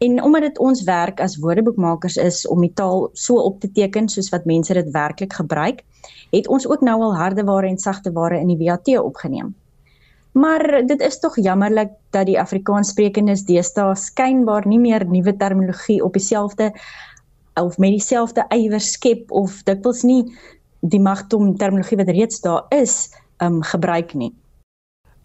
En 0.00 0.22
omdat 0.22 0.40
dit 0.40 0.58
ons 0.58 0.82
werk 0.82 1.18
as 1.20 1.36
woordeboekmakers 1.36 2.14
is 2.16 2.46
om 2.48 2.62
die 2.64 2.72
taal 2.72 3.10
so 3.12 3.36
op 3.36 3.58
te 3.60 3.68
teken 3.68 4.06
soos 4.08 4.30
wat 4.32 4.46
mense 4.48 4.72
dit 4.72 4.86
werklik 4.94 5.34
gebruik, 5.36 5.82
het 6.32 6.48
ons 6.48 6.64
ook 6.68 6.80
nou 6.80 6.94
al 7.04 7.12
harde 7.18 7.44
ware 7.44 7.68
en 7.68 7.76
sagte 7.78 8.12
ware 8.16 8.38
in 8.40 8.48
die 8.48 8.56
WAT 8.62 8.88
opgeneem. 8.98 9.52
Maar 10.32 10.86
dit 10.86 11.04
is 11.04 11.20
tog 11.20 11.36
jammerlik 11.36 11.92
dat 12.16 12.30
die 12.30 12.38
Afrikaanssprekendes 12.40 13.44
deesdae 13.44 13.92
skynbaar 13.94 14.64
nie 14.66 14.80
meer 14.80 15.04
nuwe 15.04 15.36
terminologie 15.36 16.00
op 16.04 16.16
dieselfde 16.16 16.72
of 17.60 17.76
met 17.78 17.92
dieselfde 17.92 18.46
ywer 18.56 18.80
skep 18.80 19.30
of 19.30 19.60
dikwels 19.68 20.00
nie 20.02 20.22
die 20.80 21.00
magtom 21.02 21.56
terminologie 21.60 22.00
wat 22.00 22.08
reeds 22.08 22.40
daar 22.40 22.64
is, 22.72 23.10
um 23.44 23.60
gebruik 23.62 24.14
nie. 24.14 24.32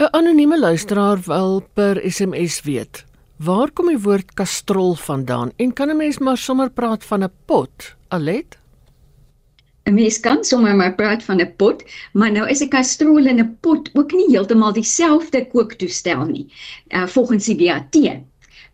'n 0.04 0.12
Anonieme 0.12 0.60
luisteraar 0.60 1.20
wil 1.26 1.64
per 1.74 2.02
SMS 2.04 2.62
weet 2.62 3.06
Waar 3.36 3.68
kom 3.76 3.90
die 3.92 4.00
woord 4.00 4.30
kastrol 4.40 4.94
vandaan 4.96 5.50
en 5.60 5.74
kan 5.74 5.90
'n 5.92 5.98
mens 5.98 6.20
maar 6.20 6.38
sommer 6.38 6.70
praat 6.72 7.04
van 7.04 7.24
'n 7.24 7.32
pot? 7.46 7.96
Alet? 8.08 8.58
'n 9.84 9.94
Mens 9.94 10.20
kan 10.20 10.44
sommer 10.44 10.76
maar 10.76 10.96
praat 10.96 11.24
van 11.24 11.42
'n 11.42 11.56
pot, 11.58 11.84
maar 12.14 12.32
nou 12.32 12.48
is 12.48 12.62
'n 12.62 12.70
kastrol 12.70 13.26
en 13.26 13.40
'n 13.40 13.58
pot 13.62 13.90
ook 13.94 14.12
nie 14.12 14.30
heeltemal 14.30 14.74
dieselfde 14.74 15.48
kooktoestel 15.48 16.26
nie. 16.26 16.48
Uh, 16.88 17.08
volgens 17.08 17.46
die 17.46 17.56
BAT. 17.56 18.24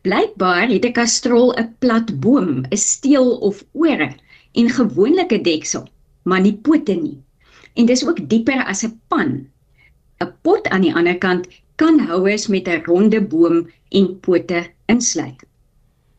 Blykbaar 0.02 0.68
het 0.68 0.86
'n 0.86 0.92
kastrol 0.92 1.54
'n 1.58 1.76
plat 1.80 2.20
boom, 2.20 2.64
'n 2.70 2.78
steel 2.78 3.38
of 3.38 3.66
ore 3.72 4.14
en 4.52 4.70
gewoonlik 4.70 5.32
'n 5.32 5.42
deksel, 5.42 5.88
maar 6.24 6.42
nie 6.42 6.58
pote 6.62 6.94
nie. 6.94 7.18
En 7.74 7.86
dis 7.86 8.08
ook 8.08 8.30
dieper 8.30 8.66
as 8.66 8.84
'n 8.84 9.02
pan. 9.08 9.48
'n 10.22 10.34
pot 10.42 10.68
aan 10.70 10.82
die 10.82 10.96
ander 10.96 11.18
kant 11.18 11.48
kan 11.76 12.00
houers 12.00 12.48
met 12.48 12.68
'n 12.68 12.84
ronde 12.86 13.22
boom 13.22 13.68
en 13.92 14.20
pote 14.26 14.64
insluit. 14.92 15.44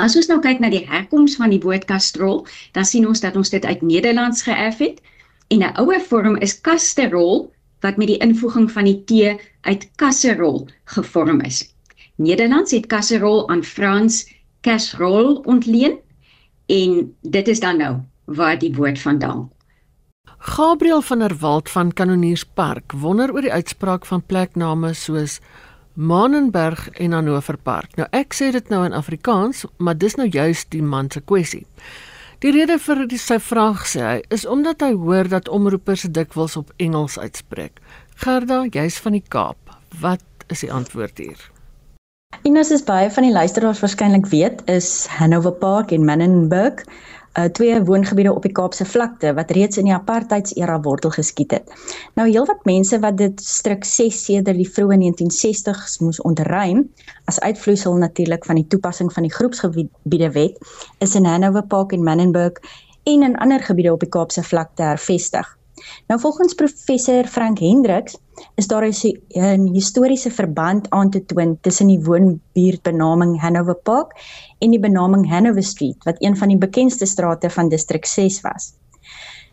As 0.02 0.16
ons 0.18 0.28
nou 0.30 0.40
kyk 0.42 0.60
na 0.62 0.70
die 0.72 0.84
herkoms 0.88 1.36
van 1.38 1.52
die 1.54 1.60
woord 1.62 1.84
kastrol, 1.86 2.42
dan 2.74 2.86
sien 2.88 3.06
ons 3.06 3.22
dat 3.22 3.36
ons 3.38 3.52
dit 3.52 3.64
uit 3.64 3.82
Nederlands 3.86 4.42
geërf 4.42 4.80
het 4.82 5.02
en 5.48 5.62
'n 5.62 5.74
ouer 5.82 6.00
vorm 6.00 6.36
is 6.36 6.60
kasterol 6.60 7.52
wat 7.82 7.96
met 7.96 8.08
die 8.08 8.18
invoeging 8.18 8.70
van 8.70 8.84
die 8.84 9.02
t 9.04 9.38
uit 9.62 9.90
kasserol 9.96 10.68
gevorm 10.84 11.40
is. 11.40 11.74
Nederlands 12.16 12.72
het 12.72 12.86
kasserol 12.86 13.48
aan 13.48 13.62
Frans 13.62 14.26
casserole 14.60 15.42
ontleen 15.44 15.98
en 16.66 17.14
dit 17.22 17.48
is 17.48 17.60
dan 17.60 17.78
nou 17.78 17.96
waar 18.24 18.58
die 18.58 18.74
woord 18.74 18.98
vandaan. 18.98 19.50
Gabriel 20.38 21.02
van 21.02 21.18
der 21.18 21.36
Walt 21.38 21.70
van 21.70 21.92
Kanonierspark 21.92 22.92
wonder 22.92 23.32
oor 23.32 23.40
die 23.40 23.52
uitspraak 23.52 24.06
van 24.06 24.22
plekname 24.26 24.94
soos 24.94 25.40
Manenberg 25.94 26.88
en 26.88 27.12
Hannover 27.12 27.58
Park. 27.60 27.96
Nou 27.96 28.06
ek 28.16 28.32
sê 28.32 28.48
dit 28.54 28.68
nou 28.72 28.80
in 28.86 28.96
Afrikaans, 28.96 29.66
maar 29.76 29.98
dis 29.98 30.16
nou 30.16 30.28
juist 30.28 30.70
die 30.72 30.82
man 30.82 31.10
se 31.12 31.20
kwessie. 31.20 31.66
Die 32.42 32.50
rede 32.50 32.78
vir 32.82 33.04
die, 33.06 33.20
sy 33.20 33.36
vraag 33.38 33.84
sê 33.86 34.00
hy 34.02 34.16
is 34.34 34.46
omdat 34.48 34.82
hy 34.82 34.94
hoor 34.98 35.28
dat 35.30 35.50
omroepers 35.52 36.08
dikwels 36.10 36.56
op 36.58 36.72
Engels 36.82 37.18
uitspreek. 37.20 37.78
Gerda, 38.24 38.64
jy's 38.72 38.96
van 39.04 39.18
die 39.18 39.24
Kaap. 39.28 39.76
Wat 40.00 40.24
is 40.48 40.64
die 40.64 40.72
antwoord 40.72 41.20
hier? 41.20 41.44
En 42.42 42.56
as 42.56 42.72
is 42.74 42.82
baie 42.82 43.10
van 43.12 43.28
die 43.28 43.34
luisteraars 43.34 43.84
waarskynlik 43.84 44.26
weet, 44.32 44.64
is 44.72 45.06
Hanover 45.12 45.52
Park 45.52 45.92
en 45.92 46.08
Manenberg 46.08 46.80
uh, 47.38 47.44
twee 47.44 47.82
woongebiede 47.84 48.32
op 48.34 48.42
die 48.42 48.52
Kaapse 48.52 48.84
vlakte 48.84 49.32
wat 49.34 49.50
reeds 49.50 49.78
in 49.80 49.88
die 49.88 49.94
apartheidsera 49.94 50.80
wortel 50.80 51.10
geskiet 51.10 51.50
het. 51.50 51.72
Nou 52.14 52.28
heelwat 52.28 52.64
mense 52.68 52.98
wat 53.00 53.16
dit 53.16 53.40
stryk 53.40 53.84
6 53.84 54.24
sedert 54.24 54.60
die 54.60 54.68
vroeë 54.68 54.98
1960s 55.04 55.98
moes 56.04 56.20
ontruim 56.20 56.84
as 57.30 57.40
uitvloeisel 57.40 57.96
natuurlik 57.96 58.44
van 58.44 58.60
die 58.60 58.66
toepassing 58.66 59.12
van 59.12 59.28
die 59.28 59.32
groepsgebiede 59.32 60.30
wet 60.36 60.58
is 60.98 61.14
in 61.14 61.24
Hanover 61.24 61.66
Park 61.66 61.92
en 61.92 62.04
Manenberg 62.04 62.60
en 63.02 63.22
in 63.22 63.36
ander 63.38 63.62
gebiede 63.62 63.92
op 63.92 64.00
die 64.00 64.12
Kaapse 64.12 64.42
vlakte 64.42 64.82
hervestig. 64.82 65.56
Nou 66.06 66.20
volgens 66.20 66.54
professor 66.54 67.24
Frank 67.24 67.58
Hendriks 67.58 68.16
is 68.54 68.66
daar 68.66 68.86
'n 68.86 69.72
historiese 69.72 70.30
verband 70.30 70.90
aan 70.90 71.10
te 71.10 71.24
toon 71.24 71.58
tussen 71.60 71.86
die 71.86 72.04
woonbuurtbenaming 72.04 73.40
Hanover 73.40 73.74
Park 73.74 74.12
en 74.58 74.70
die 74.70 74.80
benaming 74.80 75.30
Hanover 75.30 75.62
Street 75.62 76.04
wat 76.04 76.16
een 76.18 76.36
van 76.36 76.48
die 76.48 76.58
bekendste 76.58 77.06
strate 77.06 77.50
van 77.50 77.68
distrik 77.68 78.06
6 78.06 78.40
was. 78.40 78.74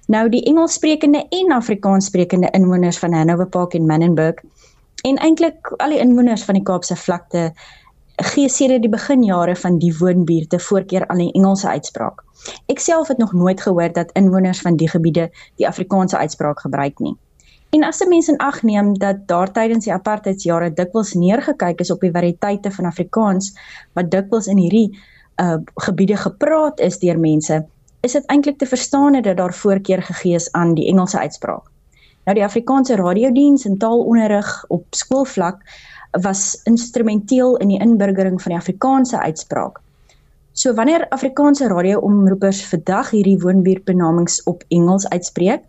Nou 0.08 0.30
die 0.30 0.44
Engelssprekende 0.44 1.26
en 1.30 1.52
Afrikaanssprekende 1.52 2.50
inwoners 2.52 2.98
van 3.00 3.14
Hanover 3.14 3.48
Park 3.48 3.74
en 3.74 3.86
Manenberg 3.86 4.42
en 5.02 5.16
eintlik 5.16 5.74
al 5.78 5.90
die 5.90 6.00
inwoners 6.00 6.44
van 6.44 6.58
die 6.58 6.64
Kaapse 6.64 6.96
vlakte 6.96 7.54
gee 8.20 8.50
sedert 8.50 8.82
die 8.84 8.92
beginjare 8.92 9.56
van 9.56 9.78
die 9.80 9.94
woonbuurte 9.98 10.60
voorkeur 10.60 11.08
aan 11.08 11.18
die 11.18 11.32
Engelse 11.32 11.68
uitspraak. 11.70 12.24
Ek 12.68 12.80
self 12.80 13.08
het 13.08 13.18
nog 13.18 13.34
nooit 13.34 13.62
gehoor 13.62 13.94
dat 13.94 14.12
inwoners 14.12 14.62
van 14.62 14.76
die 14.76 14.90
gebiede 14.90 15.30
die 15.56 15.68
Afrikaanse 15.68 16.18
uitspraak 16.18 16.60
gebruik 16.60 17.00
nie. 17.00 17.16
En 17.70 17.84
as 17.84 18.02
'n 18.02 18.10
mens 18.10 18.28
in 18.28 18.38
ag 18.38 18.64
neem 18.64 18.98
dat 18.98 19.28
daar 19.28 19.52
tydens 19.52 19.84
die 19.84 19.94
apartheidsjare 19.94 20.74
dikwels 20.74 21.14
neergekyk 21.14 21.80
is 21.80 21.92
op 21.92 22.00
die 22.00 22.12
variëteite 22.12 22.72
van 22.72 22.86
Afrikaans 22.86 23.54
wat 23.94 24.12
dikwels 24.12 24.48
in 24.48 24.58
hierdie 24.58 24.98
uh 25.42 25.58
gebiede 25.76 26.18
gepraat 26.18 26.80
is 26.80 27.00
deur 27.00 27.20
mense, 27.20 27.66
is 28.02 28.12
dit 28.12 28.26
eintlik 28.26 28.58
te 28.58 28.66
verstaan 28.66 29.22
dat 29.22 29.38
daar 29.38 29.54
voorkeur 29.54 30.02
gegee 30.02 30.36
is 30.36 30.52
aan 30.52 30.74
die 30.74 30.88
Engelse 30.88 31.20
uitspraak. 31.20 31.70
Nou 32.26 32.36
die 32.36 32.44
Afrikaanse 32.44 32.96
radiodiens 32.96 33.66
en 33.66 33.78
taalonderrig 33.78 34.66
op 34.68 34.86
skoolvlak 34.90 35.62
was 36.12 36.62
instrumenteel 36.64 37.58
in 37.58 37.68
die 37.68 37.80
inburgering 37.80 38.42
van 38.42 38.52
die 38.52 38.60
Afrikaanse 38.60 39.20
uitspraak. 39.20 39.80
So 40.54 40.74
wanneer 40.74 41.08
Afrikaanse 41.10 41.68
radioomroepers 41.68 42.66
vandag 42.66 43.10
hierdie 43.10 43.38
woonbuurtbenamings 43.40 44.44
op 44.44 44.64
Engels 44.68 45.08
uitspreek, 45.10 45.62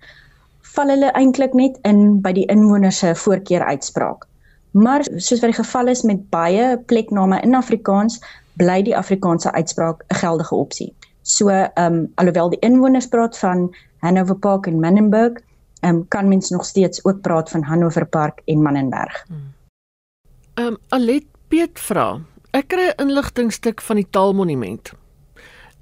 val 0.74 0.88
hulle 0.88 1.12
eintlik 1.18 1.54
net 1.54 1.78
in 1.86 2.20
by 2.24 2.32
die 2.32 2.46
inwoners 2.50 2.98
se 3.02 3.12
voorkeur 3.14 3.64
uitspraak. 3.64 4.26
Maar 4.70 5.04
soos 5.16 5.42
wat 5.42 5.50
die 5.50 5.58
geval 5.58 5.90
is 5.90 6.02
met 6.06 6.28
baie 6.30 6.78
plekname 6.90 7.40
in 7.42 7.54
Afrikaans, 7.58 8.20
bly 8.58 8.80
die 8.86 8.96
Afrikaanse 8.96 9.52
uitspraak 9.52 10.04
'n 10.08 10.20
geldige 10.22 10.54
opsie. 10.54 10.90
So, 11.22 11.48
ehm 11.48 11.94
um, 11.94 12.12
alhoewel 12.14 12.50
die 12.50 12.58
inwoners 12.58 13.06
praat 13.06 13.38
van 13.38 13.74
Hanover 13.98 14.36
Park 14.36 14.66
en 14.66 14.80
Manenberg, 14.80 15.38
ehm 15.80 15.94
um, 15.94 16.08
kan 16.08 16.28
mens 16.28 16.50
nog 16.50 16.64
steeds 16.64 17.04
ook 17.04 17.20
praat 17.20 17.50
van 17.50 17.62
Hanover 17.62 18.06
Park 18.06 18.42
en 18.44 18.62
Manenberg. 18.62 19.24
Hmm. 19.26 19.59
Ehm 20.60 20.74
um, 20.74 20.76
Alet 20.92 21.24
Piet 21.48 21.78
vra. 21.80 22.20
Ek 22.52 22.66
kry 22.68 22.90
'n 22.90 23.08
inligtingstuk 23.08 23.80
van 23.80 23.96
die 23.96 24.08
Taalmonument. 24.16 24.90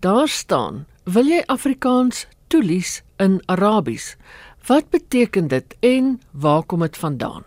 Daar 0.06 0.28
staan: 0.28 0.86
"Wil 1.14 1.26
jy 1.26 1.40
Afrikaans 1.54 2.26
toelies 2.46 3.02
in 3.18 3.42
Arabies?" 3.46 4.16
Wat 4.68 4.90
beteken 4.90 5.48
dit 5.48 5.74
en 5.80 6.20
waar 6.30 6.62
kom 6.62 6.80
dit 6.86 6.96
vandaan? 6.96 7.42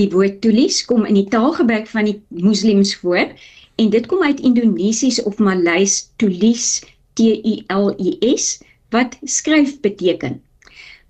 Die 0.00 0.08
woord 0.10 0.40
toelies 0.40 0.84
kom 0.84 1.04
in 1.04 1.20
die 1.20 1.28
taalgebruik 1.28 1.86
van 1.86 2.04
die 2.04 2.22
moslems 2.28 2.96
voor 2.96 3.28
en 3.76 3.90
dit 3.90 4.06
kom 4.06 4.22
uit 4.22 4.40
Indonesies 4.40 5.22
of 5.22 5.38
Maleis 5.38 6.08
toelies 6.16 6.80
T 7.12 7.20
U 7.20 7.54
L 7.68 7.92
I 8.00 8.36
S 8.36 8.62
wat 8.88 9.18
skryf 9.22 9.80
beteken. 9.80 10.45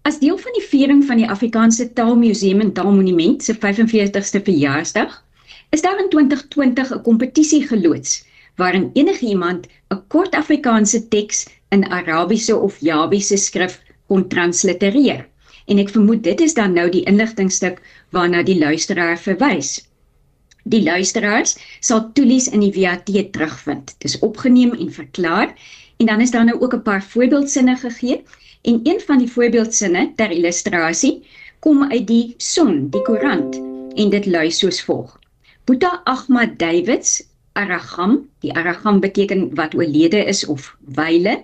As 0.07 0.21
deel 0.23 0.37
van 0.39 0.55
die 0.55 0.63
viering 0.63 1.01
van 1.07 1.19
die 1.19 1.27
Afrikaanse 1.27 1.85
Taalmuseum 1.99 2.61
en 2.63 2.69
Taalmonument 2.73 3.43
se 3.43 3.57
45ste 3.57 4.39
verjaarsdag, 4.49 5.17
is 5.75 5.83
daar 5.83 5.99
in 5.99 6.11
2020 6.13 6.93
'n 6.95 7.03
kompetisie 7.09 7.67
geloods 7.67 8.13
waarin 8.63 8.91
enige 8.95 9.27
iemand 9.27 9.67
'n 9.67 10.05
kort 10.15 10.39
Afrikaanse 10.43 11.09
teks 11.09 11.49
in 11.75 11.83
Arabiese 11.99 12.57
of 12.57 12.79
Jawiese 12.79 13.37
skrif 13.37 13.83
kon 14.07 14.29
translitereer. 14.29 15.27
En 15.67 15.79
ek 15.79 15.91
vermoed 15.91 16.23
dit 16.23 16.41
is 16.41 16.55
dan 16.55 16.73
nou 16.73 16.89
die 16.91 17.05
inligtingstuk 17.05 17.83
waarna 18.11 18.43
die 18.43 18.59
luisteraar 18.59 19.19
verwys. 19.19 19.89
Die 20.63 20.83
luisteraars 20.83 21.59
sal 21.81 22.13
toelies 22.13 22.49
in 22.49 22.61
die 22.61 22.73
VAT 22.73 23.33
terugvind. 23.33 23.95
Dit 23.99 24.15
is 24.15 24.19
opgeneem 24.19 24.73
en 24.73 24.93
verklaar 24.93 25.55
en 25.97 26.07
dan 26.07 26.21
is 26.21 26.31
daar 26.31 26.45
nou 26.45 26.61
ook 26.61 26.75
'n 26.75 26.83
paar 26.83 27.03
voorbeeldsinne 27.03 27.77
gegee 27.77 28.23
En 28.67 28.81
een 28.83 29.01
van 29.01 29.19
die 29.19 29.31
voorbeeldsinne 29.31 30.13
ter 30.19 30.31
illustrasie 30.35 31.23
kom 31.63 31.85
uit 31.91 32.07
die 32.07 32.35
Son, 32.43 32.89
die 32.91 33.03
koerant, 33.07 33.55
en 33.95 34.11
dit 34.11 34.27
lui 34.27 34.49
soos 34.51 34.81
volg: 34.83 35.13
Boeta 35.71 36.01
Ahmad 36.05 36.57
Davids, 36.59 37.21
Aragam, 37.55 38.17
die 38.43 38.51
Aragam 38.59 38.99
beteken 39.01 39.55
wat 39.55 39.77
oorlede 39.79 40.25
is 40.33 40.43
of 40.47 40.67
wyle, 40.99 41.37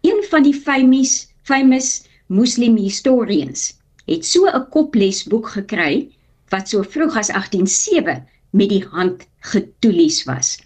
een 0.00 0.24
van 0.30 0.48
die 0.48 0.54
famous 0.54 1.12
famous 1.42 1.90
Muslim 2.26 2.80
historians, 2.80 3.76
het 4.08 4.24
so 4.24 4.48
'n 4.48 4.68
koplesboek 4.72 5.52
gekry 5.58 6.08
wat 6.48 6.68
so 6.68 6.82
vroeg 6.82 7.16
as 7.16 7.28
1807 7.28 8.24
met 8.50 8.68
die 8.68 8.84
hand 8.84 9.28
getoelies 9.40 10.24
was. 10.24 10.56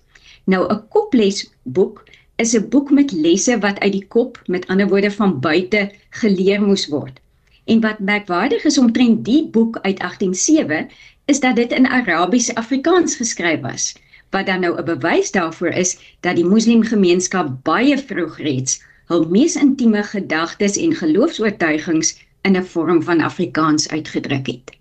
Nou 0.44 0.70
'n 0.70 0.88
koplesboek 0.88 2.04
is 2.36 2.54
'n 2.56 2.68
boek 2.68 2.90
met 2.90 3.12
lesse 3.12 3.58
wat 3.58 3.80
uit 3.80 3.92
die 3.92 4.06
kop, 4.08 4.42
met 4.46 4.66
ander 4.66 4.88
woorde 4.88 5.10
van 5.10 5.40
buite 5.40 5.90
geleer 6.10 6.62
moes 6.62 6.86
word. 6.86 7.20
En 7.64 7.80
wat 7.80 7.98
merkwaardig 7.98 8.64
is 8.64 8.78
omtrent 8.78 9.24
die 9.24 9.48
boek 9.48 9.78
uit 9.82 9.98
1807 9.98 10.88
is 11.24 11.40
dat 11.40 11.56
dit 11.56 11.72
in 11.72 11.86
Arabies 11.86 12.54
Afrikaans 12.54 13.16
geskryf 13.16 13.60
was, 13.60 13.94
wat 14.30 14.46
dan 14.46 14.60
nou 14.60 14.78
'n 14.78 14.84
bewys 14.84 15.30
daarvoor 15.30 15.68
is 15.68 15.98
dat 16.20 16.36
die 16.36 16.44
moslimgemeenskap 16.44 17.62
baie 17.62 17.98
vroeg 17.98 18.38
reeds 18.38 18.82
hul 19.06 19.26
mees 19.30 19.56
intieme 19.56 20.02
gedagtes 20.02 20.76
en 20.76 20.94
geloofs-oortuigings 20.94 22.16
in 22.42 22.56
'n 22.56 22.64
vorm 22.64 23.02
van 23.02 23.20
Afrikaans 23.20 23.88
uitgedruk 23.88 24.46
het. 24.46 24.76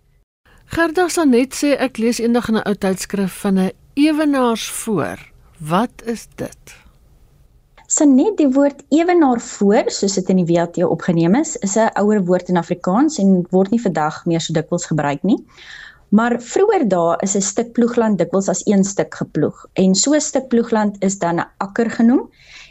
Gerda 0.65 1.07
Sanet 1.07 1.53
sê 1.53 1.77
ek 1.77 1.97
lees 1.97 2.19
eendag 2.19 2.47
in 2.49 2.55
'n 2.55 2.67
ou 2.67 2.75
tydskrif 2.75 3.33
van 3.41 3.59
'n 3.59 3.71
ewenaars 3.93 4.67
voor. 4.69 5.17
Wat 5.57 6.01
is 6.05 6.27
dit? 6.35 6.84
Sanet 7.85 8.39
die 8.39 8.47
woord 8.49 8.79
ewenaar 8.89 9.37
voor 9.45 9.91
soos 9.93 10.15
dit 10.17 10.29
in 10.33 10.39
die 10.39 10.47
WAT 10.49 10.79
opgeneem 10.81 11.35
is, 11.37 11.51
is 11.67 11.75
'n 11.77 11.91
ouer 12.01 12.23
woord 12.25 12.47
in 12.49 12.57
Afrikaans 12.57 13.19
en 13.21 13.45
word 13.51 13.69
nie 13.69 13.81
vandag 13.81 14.25
meer 14.25 14.41
so 14.41 14.53
dikwels 14.53 14.87
gebruik 14.89 15.21
nie. 15.23 15.37
Maar 16.09 16.39
vroeër 16.41 16.87
dae 16.89 17.17
is 17.21 17.35
'n 17.35 17.41
stuk 17.41 17.73
ploegland 17.73 18.17
dikwels 18.17 18.49
as 18.49 18.65
een 18.65 18.83
stuk 18.83 19.13
geploeg 19.13 19.67
en 19.73 19.93
so 19.95 20.15
'n 20.15 20.21
stuk 20.21 20.47
ploegland 20.47 20.97
is 21.03 21.19
dan 21.19 21.39
'n 21.39 21.47
akker 21.57 21.91
genoem 21.91 22.29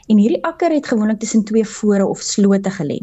en 0.09 0.18
hierdie 0.18 0.42
akker 0.44 0.71
het 0.73 0.87
gewoonlik 0.87 1.21
tussen 1.21 1.44
twee 1.44 1.64
fore 1.64 2.06
of 2.06 2.18
slote 2.18 2.71
gelê. 2.71 2.99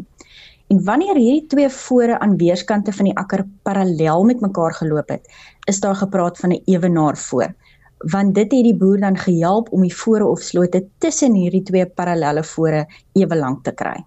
En 0.68 0.84
wanneer 0.84 1.16
hierdie 1.16 1.46
twee 1.46 1.70
fore 1.70 2.18
aan 2.18 2.36
weerskante 2.36 2.92
van 2.92 3.04
die 3.04 3.16
akker 3.16 3.46
parallel 3.62 4.24
met 4.24 4.40
mekaar 4.40 4.74
geloop 4.74 5.08
het, 5.08 5.28
is 5.64 5.80
daar 5.80 5.96
gepraat 5.96 6.38
van 6.38 6.50
'n 6.52 6.62
ewenaar 6.64 7.16
voor 7.16 7.54
want 8.10 8.34
dit 8.34 8.52
het 8.52 8.64
die 8.64 8.76
boer 8.76 9.00
dan 9.00 9.16
gehelp 9.18 9.72
om 9.72 9.82
die 9.82 9.94
fore 9.94 10.26
of 10.26 10.40
slote 10.40 10.84
tussen 10.98 11.34
hierdie 11.34 11.62
twee 11.62 11.86
parallelle 11.86 12.42
fore 12.42 12.86
ewe 13.12 13.36
lank 13.36 13.64
te 13.64 13.72
kry. 13.72 13.98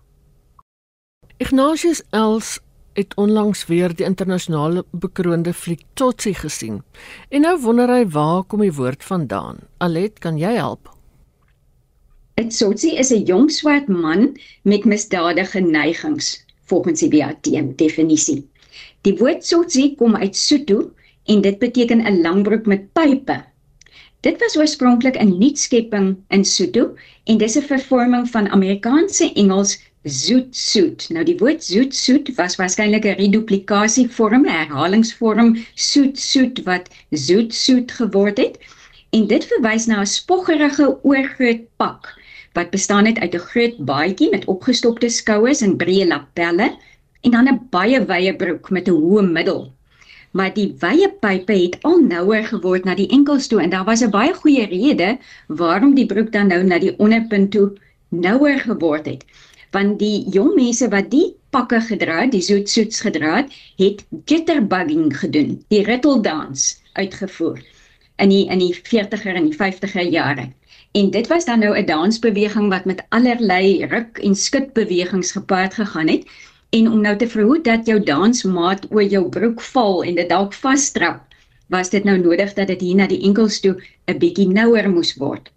Ignatius 1.37 2.03
Els 2.11 2.59
het 2.95 3.15
onlangs 3.19 3.65
weer 3.67 3.91
die 3.95 4.05
internasionale 4.07 4.85
bekroonde 4.91 5.53
fliek 5.53 5.83
Tsotsi 5.93 6.33
gesien. 6.33 6.81
En 7.29 7.41
nou 7.41 7.57
wonder 7.61 7.91
hy 7.91 8.05
waar 8.07 8.43
kom 8.43 8.63
die 8.63 8.73
woord 8.73 9.03
vandaan? 9.03 9.59
Alet, 9.83 10.19
kan 10.23 10.37
jy 10.39 10.53
help? 10.55 10.91
Tsotsi 12.35 12.95
is 12.99 13.11
'n 13.11 13.25
jong 13.25 13.51
swart 13.51 13.87
man 13.87 14.37
met 14.63 14.85
misdadige 14.85 15.59
neigings 15.59 16.45
volgens 16.65 16.99
die 16.99 17.09
WAT 17.09 17.43
definisie. 17.77 18.47
Die 19.01 19.17
woord 19.17 19.41
Tsotsi 19.41 19.95
kom 19.95 20.15
uit 20.15 20.35
Sotho 20.35 20.91
en 21.25 21.41
dit 21.41 21.59
beteken 21.59 22.01
'n 22.01 22.21
langbroek 22.21 22.65
met 22.65 22.93
pype. 22.93 23.43
Dit 24.25 24.39
was 24.41 24.55
oorspronklik 24.57 25.17
'n 25.21 25.37
nuutskepping 25.37 26.07
in 26.35 26.45
Sotho 26.45 26.83
en 27.29 27.37
dis 27.37 27.57
'n 27.57 27.67
vervorming 27.73 28.29
van 28.29 28.49
Amerikaanse 28.49 29.33
Engels 29.33 29.73
zoet 30.03 30.55
soet. 30.55 31.09
Nou 31.09 31.25
die 31.25 31.37
woord 31.37 31.63
zoet 31.63 31.95
soet 31.95 32.31
was 32.39 32.55
waarskynlik 32.55 33.05
'n 33.05 33.19
reduplikasie 33.19 34.07
vorm, 34.09 34.45
'n 34.45 34.55
herhalingsvorm 34.57 35.51
soet 35.75 36.19
soet 36.19 36.63
wat 36.63 36.89
zoet 37.09 37.53
soet 37.53 37.91
geword 37.91 38.37
het. 38.37 38.57
En 39.09 39.27
dit 39.27 39.45
verwys 39.45 39.85
na 39.85 40.01
'n 40.01 40.05
spoggerige 40.05 40.97
oorgroot 41.03 41.61
pak 41.77 42.13
wat 42.53 42.69
bestaan 42.69 43.05
uit 43.05 43.33
'n 43.35 43.47
groot 43.51 43.77
baadjie 43.77 44.29
met 44.29 44.45
opgestopte 44.45 45.09
skouers 45.09 45.61
en 45.61 45.77
breë 45.77 46.07
lapelle 46.07 46.73
en 47.21 47.31
dan 47.31 47.47
'n 47.47 47.67
baie 47.69 48.05
wye 48.05 48.35
broek 48.35 48.69
met 48.69 48.87
'n 48.87 49.01
hoë 49.01 49.31
middel. 49.31 49.73
Maar 50.35 50.51
die 50.53 50.67
wye 50.83 51.07
pype 51.23 51.55
het 51.55 51.79
al 51.87 52.01
nouer 52.03 52.43
geword 52.51 52.85
na 52.85 52.95
die 52.99 53.09
enkels 53.17 53.47
toe 53.47 53.61
en 53.63 53.71
daar 53.73 53.87
was 53.87 54.03
'n 54.03 54.11
baie 54.11 54.33
goeie 54.33 54.65
rede 54.71 55.17
waarom 55.47 55.95
die 55.95 56.05
broek 56.05 56.31
dan 56.31 56.47
nou 56.51 56.63
na 56.63 56.79
die 56.79 56.95
onderpunt 56.99 57.51
toe 57.51 57.67
nouer 58.09 58.59
geword 58.59 59.05
het 59.05 59.23
want 59.75 59.99
die 59.99 60.23
jong 60.31 60.53
mense 60.55 60.87
wat 60.89 61.09
die 61.11 61.35
pakke 61.55 61.81
gedra 61.87 62.21
het, 62.23 62.33
die 62.35 62.43
zoet 62.43 62.69
soets 62.71 63.01
gedra 63.03 63.35
het, 63.41 63.55
het 63.79 64.03
jitterbugging 64.31 65.11
gedoen, 65.19 65.57
die 65.73 65.83
ritteldans 65.87 66.75
uitgevoer 66.93 67.59
in 68.23 68.31
die 68.31 68.45
in 68.51 68.61
die 68.63 68.73
40er 68.75 69.35
en 69.35 69.49
die 69.49 69.57
50er 69.59 70.07
jare. 70.11 70.49
En 70.95 71.09
dit 71.11 71.27
was 71.27 71.45
dan 71.45 71.59
nou 71.59 71.73
'n 71.75 71.85
dansbeweging 71.85 72.69
wat 72.71 72.85
met 72.85 73.03
allerlei 73.09 73.85
ruk 73.85 74.17
en 74.17 74.35
skitbewegings 74.35 75.31
gepaard 75.31 75.73
gegaan 75.73 76.07
het 76.07 76.23
en 76.69 76.91
om 76.91 77.01
nou 77.01 77.15
te 77.17 77.27
verhoed 77.27 77.63
dat 77.63 77.85
jou 77.85 77.99
dansmaat 78.03 78.85
oor 78.91 79.03
jou 79.03 79.29
broek 79.29 79.61
val 79.61 80.03
en 80.03 80.15
dit 80.15 80.29
dalk 80.29 80.53
vasstrap, 80.53 81.21
was 81.69 81.89
dit 81.89 82.03
nou 82.03 82.17
nodig 82.17 82.53
dat 82.53 82.67
dit 82.67 82.81
hier 82.81 82.95
na 82.95 83.07
die 83.07 83.21
enkels 83.27 83.59
toe 83.59 83.75
'n 84.07 84.17
bietjie 84.19 84.47
nouer 84.47 84.89
moes 84.89 85.13
word. 85.15 85.51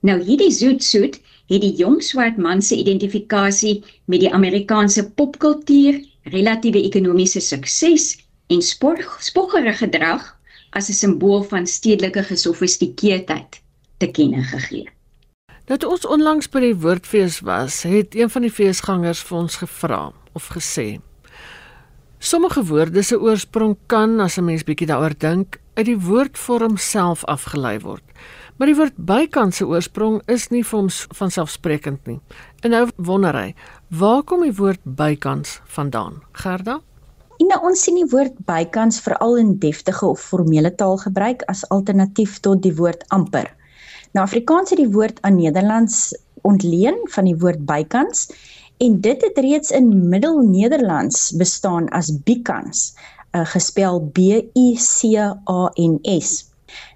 Nou 0.00 0.18
hierdie 0.22 0.52
zoet 0.52 0.84
soet 0.84 1.20
het 1.48 1.60
die 1.60 1.74
jong 1.74 2.02
swart 2.02 2.36
man 2.36 2.62
se 2.62 2.76
identifikasie 2.76 3.84
met 4.04 4.20
die 4.20 4.32
Amerikaanse 4.32 5.10
popkultuur, 5.10 6.00
relatiewe 6.22 6.82
ekonomiese 6.82 7.40
sukses 7.40 8.18
en 8.48 8.62
spoggerige 8.62 9.78
gedrag 9.84 10.36
as 10.70 10.88
'n 10.88 10.92
simbool 10.92 11.42
van 11.42 11.66
stedelike 11.66 12.22
gesofistikeerdheid 12.22 13.60
te 13.98 14.10
kenne 14.10 14.42
gegee. 14.42 14.97
Dat 15.68 15.84
ons 15.84 16.06
onlangs 16.08 16.46
by 16.48 16.62
die 16.64 16.76
woordfees 16.80 17.42
was, 17.44 17.82
het 17.84 18.14
een 18.16 18.30
van 18.32 18.46
die 18.46 18.52
feesgangers 18.52 19.20
vir 19.28 19.36
ons 19.36 19.58
gevra 19.60 19.98
of 20.32 20.46
gesê: 20.54 20.86
Sommige 22.18 22.62
woorde 22.70 23.02
se 23.04 23.18
oorsprong 23.20 23.76
kan 23.86 24.16
as 24.20 24.38
'n 24.38 24.44
mens 24.44 24.64
bietjie 24.64 24.88
daaroor 24.88 25.12
dink, 25.18 25.60
uit 25.74 25.86
die 25.86 26.00
woordvorm 26.00 26.76
self 26.76 27.24
afgelei 27.24 27.78
word. 27.78 28.04
Maar 28.56 28.66
die 28.66 28.76
woord 28.76 28.96
bykant 28.96 29.54
se 29.54 29.66
oorsprong 29.66 30.22
is 30.26 30.48
nie 30.48 30.64
vir 30.64 30.78
ons 30.78 31.06
van 31.12 31.30
selfsprekend 31.30 32.06
nie. 32.06 32.20
En 32.62 32.70
nou 32.70 32.88
wonder 32.96 33.36
hy, 33.36 33.54
waar 33.88 34.22
kom 34.22 34.40
die 34.42 34.56
woord 34.56 34.80
bykans 34.84 35.60
vandaan? 35.64 36.22
Gerda? 36.32 36.80
Nou 37.38 37.60
ons 37.62 37.82
sien 37.82 37.94
die 37.94 38.10
woord 38.10 38.34
bykans 38.46 39.00
veral 39.00 39.36
in 39.36 39.58
deftige 39.58 40.06
of 40.06 40.20
formele 40.20 40.74
taal 40.74 40.96
gebruik 40.96 41.42
as 41.46 41.68
alternatief 41.68 42.40
tot 42.40 42.62
die 42.62 42.74
woord 42.74 43.04
amper. 43.08 43.57
Nou 44.16 44.24
Afrikaans 44.24 44.70
het 44.70 44.78
die 44.80 44.90
woord 44.90 45.20
aan 45.22 45.36
Nederlands 45.36 46.16
ontleen 46.42 46.96
van 47.12 47.24
die 47.28 47.36
woord 47.36 47.64
bykans 47.68 48.28
en 48.78 49.00
dit 49.00 49.22
het 49.22 49.38
reeds 49.38 49.70
in 49.70 50.08
Middelnederlands 50.08 51.32
bestaan 51.36 51.88
as 51.88 52.12
bikans, 52.24 52.94
uh, 53.36 53.44
gespel 53.44 54.00
B 54.00 54.18
I 54.54 54.68
C 54.78 55.18
A 55.18 55.72
N 55.74 55.98
S. 56.02 56.48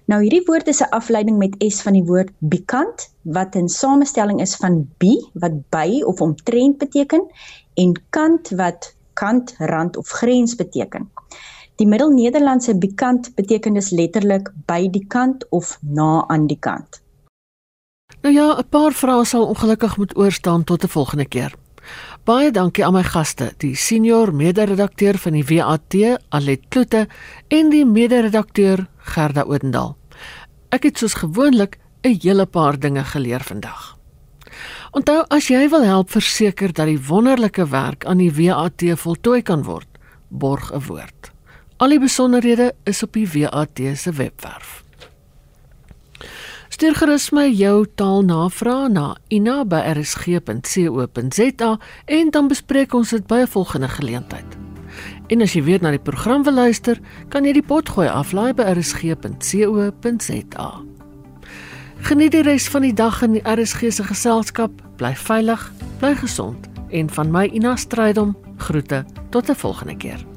Nou 0.05 0.21
hierdie 0.21 0.43
woord 0.45 0.67
is 0.67 0.81
'n 0.81 0.89
afleiding 0.89 1.37
met 1.37 1.55
s 1.59 1.81
van 1.81 1.93
die 1.93 2.03
woord 2.03 2.31
bikant 2.39 3.09
wat 3.21 3.55
'n 3.55 3.67
samestelling 3.67 4.41
is 4.41 4.55
van 4.55 4.89
bi 4.97 5.13
wat 5.33 5.69
by 5.69 6.01
of 6.05 6.21
omtrent 6.21 6.77
beteken 6.77 7.23
en 7.73 8.01
kant 8.09 8.49
wat 8.49 8.95
kant, 9.13 9.55
rand 9.57 9.97
of 9.97 10.09
grens 10.09 10.55
beteken. 10.55 11.09
Die 11.75 11.87
Middelnederlandse 11.87 12.77
bikant 12.77 13.35
beteken 13.35 13.73
dus 13.73 13.89
letterlik 13.89 14.51
by 14.65 14.89
die 14.89 15.05
kant 15.07 15.49
of 15.49 15.77
na 15.81 16.27
aan 16.27 16.47
die 16.47 16.59
kant. 16.59 17.02
Nou 18.23 18.35
ja, 18.35 18.55
'n 18.57 18.69
paar 18.69 18.93
vrae 18.93 19.25
sal 19.25 19.45
ongelukkig 19.45 19.97
moet 19.97 20.15
oorstaan 20.17 20.63
tot 20.63 20.83
'n 20.83 20.87
volgende 20.87 21.25
keer. 21.25 21.53
Baie 22.23 22.51
dankie 22.51 22.85
aan 22.85 22.93
my 22.93 23.03
gaste, 23.03 23.53
die 23.57 23.75
senior 23.75 24.33
mede-redakteur 24.33 25.17
van 25.17 25.31
die 25.31 25.43
WAT, 25.43 26.19
Alet 26.29 26.61
Kloete, 26.69 27.07
en 27.47 27.69
die 27.69 27.85
mede-redakteur 27.85 28.87
Gerda 28.97 29.41
Odendaal. 29.41 29.97
Ek 30.69 30.83
het 30.83 30.97
soos 30.97 31.13
gewoonlik 31.13 31.77
'n 32.03 32.19
hele 32.21 32.45
paar 32.45 32.79
dinge 32.79 33.03
geleer 33.03 33.43
vandag. 33.43 33.97
Onthou 34.91 35.25
as 35.27 35.47
jy 35.47 35.69
wil 35.69 35.83
help 35.83 36.11
verseker 36.11 36.73
dat 36.73 36.85
die 36.85 37.05
wonderlike 37.07 37.67
werk 37.67 38.05
aan 38.05 38.17
die 38.17 38.33
WAT 38.33 38.83
voltooi 38.95 39.41
kan 39.41 39.63
word, 39.63 39.87
borg 40.29 40.71
'n 40.71 40.79
woord. 40.87 41.31
Al 41.77 41.89
die 41.89 41.99
besonderhede 41.99 42.73
is 42.83 43.03
op 43.03 43.13
die 43.13 43.27
WAT 43.27 43.81
se 43.95 44.11
webwerf. 44.11 44.82
Stuur 46.73 46.95
gerus 46.97 47.27
my 47.29 47.51
jou 47.53 47.85
taalnavraag 47.85 48.89
na 48.89 49.13
ina@rsg.co.za 49.29 51.77
en 52.05 52.29
dan 52.29 52.47
bespreek 52.47 52.93
ons 52.93 53.09
dit 53.09 53.27
by 53.27 53.35
'n 53.35 53.47
volgende 53.47 53.87
geleentheid. 53.87 54.45
En 55.27 55.41
as 55.41 55.53
jy 55.53 55.63
weer 55.63 55.81
na 55.81 55.89
die 55.89 55.99
program 55.99 56.43
wil 56.43 56.53
luister, 56.53 56.99
kan 57.29 57.45
jy 57.45 57.53
die 57.53 57.63
potgooi 57.63 58.07
aflaai 58.07 58.53
by 58.53 58.63
rsg.co.za. 58.63 60.81
Geniet 61.97 62.31
die 62.31 62.41
res 62.41 62.67
van 62.67 62.81
die 62.81 62.93
dag 62.93 63.21
in 63.21 63.31
die 63.31 63.43
RSG 63.45 63.91
se 63.91 64.03
geselskap. 64.03 64.71
Bly 64.95 65.15
veilig, 65.15 65.71
bly 65.99 66.15
gesond 66.15 66.67
en 66.89 67.09
van 67.09 67.31
my 67.31 67.49
Ina 67.53 67.75
Strydom 67.75 68.37
groete 68.57 69.05
tot 69.29 69.49
'n 69.49 69.55
volgende 69.55 69.97
keer. 69.97 70.32